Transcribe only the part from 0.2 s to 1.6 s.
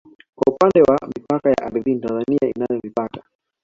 Kwa upande wa mipaka ya